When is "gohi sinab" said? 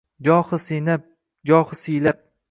0.27-1.03